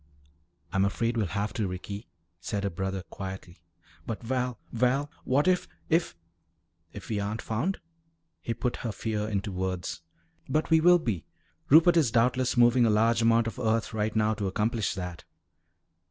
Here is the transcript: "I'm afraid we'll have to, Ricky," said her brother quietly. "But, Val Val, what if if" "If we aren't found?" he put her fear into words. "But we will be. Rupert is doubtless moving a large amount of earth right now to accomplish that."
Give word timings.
"I'm 0.73 0.83
afraid 0.83 1.15
we'll 1.15 1.27
have 1.27 1.53
to, 1.53 1.67
Ricky," 1.67 2.07
said 2.39 2.63
her 2.63 2.71
brother 2.71 3.03
quietly. 3.11 3.61
"But, 4.07 4.23
Val 4.23 4.59
Val, 4.71 5.11
what 5.25 5.47
if 5.47 5.67
if" 5.89 6.15
"If 6.91 7.09
we 7.09 7.19
aren't 7.19 7.43
found?" 7.43 7.79
he 8.41 8.55
put 8.55 8.77
her 8.77 8.91
fear 8.91 9.29
into 9.29 9.51
words. 9.51 10.01
"But 10.49 10.71
we 10.71 10.81
will 10.81 10.97
be. 10.97 11.27
Rupert 11.69 11.97
is 11.97 12.09
doubtless 12.09 12.57
moving 12.57 12.87
a 12.87 12.89
large 12.89 13.21
amount 13.21 13.45
of 13.45 13.59
earth 13.59 13.93
right 13.93 14.15
now 14.15 14.33
to 14.33 14.47
accomplish 14.47 14.95
that." 14.95 15.23